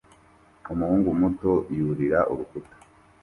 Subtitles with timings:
[0.71, 2.75] umuhungu muto yurira urukuta